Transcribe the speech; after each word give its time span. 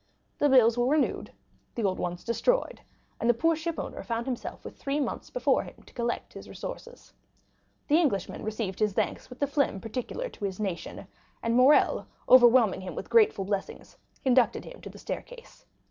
The 0.39 0.49
bills 0.49 0.79
were 0.79 0.87
renewed, 0.87 1.31
the 1.75 1.83
old 1.83 1.99
ones 1.99 2.23
destroyed, 2.23 2.81
and 3.19 3.29
the 3.29 3.35
poor 3.35 3.55
ship 3.55 3.77
owner 3.77 4.01
found 4.01 4.25
himself 4.25 4.65
with 4.65 4.75
three 4.75 4.99
months 4.99 5.29
before 5.29 5.61
him 5.61 5.83
to 5.85 5.93
collect 5.93 6.33
his 6.33 6.49
resources. 6.49 7.13
The 7.87 7.99
Englishman 7.99 8.41
received 8.43 8.79
his 8.79 8.93
thanks 8.93 9.29
with 9.29 9.37
the 9.37 9.45
phlegm 9.45 9.79
peculiar 9.79 10.29
to 10.29 10.45
his 10.45 10.59
nation; 10.59 11.05
and 11.43 11.55
Morrel, 11.55 12.07
overwhelming 12.27 12.81
him 12.81 12.95
with 12.95 13.11
grateful 13.11 13.45
blessings, 13.45 13.95
conducted 14.23 14.65
him 14.65 14.81
to 14.81 14.89
the 14.89 14.97
staircase. 14.97 15.67